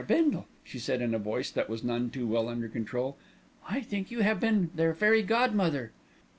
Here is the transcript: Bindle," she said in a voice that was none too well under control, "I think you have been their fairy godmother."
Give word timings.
Bindle," 0.07 0.47
she 0.63 0.79
said 0.79 0.99
in 0.99 1.13
a 1.13 1.19
voice 1.19 1.51
that 1.51 1.69
was 1.69 1.83
none 1.83 2.09
too 2.09 2.25
well 2.25 2.49
under 2.49 2.67
control, 2.67 3.17
"I 3.69 3.81
think 3.81 4.09
you 4.09 4.21
have 4.21 4.39
been 4.39 4.71
their 4.73 4.95
fairy 4.95 5.21
godmother." 5.21 5.91